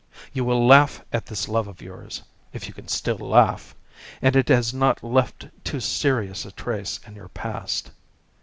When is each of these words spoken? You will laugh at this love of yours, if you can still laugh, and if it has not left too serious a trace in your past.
You 0.33 0.45
will 0.45 0.65
laugh 0.65 1.05
at 1.13 1.27
this 1.27 1.47
love 1.47 1.67
of 1.67 1.79
yours, 1.79 2.23
if 2.53 2.67
you 2.67 2.73
can 2.73 2.87
still 2.87 3.19
laugh, 3.19 3.75
and 4.19 4.35
if 4.35 4.49
it 4.49 4.49
has 4.51 4.73
not 4.73 5.03
left 5.03 5.47
too 5.63 5.79
serious 5.79 6.43
a 6.43 6.51
trace 6.51 6.99
in 7.05 7.13
your 7.15 7.29
past. 7.29 7.91